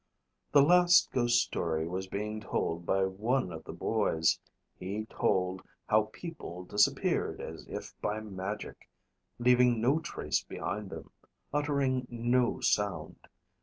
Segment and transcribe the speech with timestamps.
[0.51, 4.39] The last ghost story was being told by one of the boys.
[4.79, 8.89] He told how people disappeared as if by magic,
[9.37, 11.11] leaving no trace behind them,
[11.53, 13.27] uttering no sound.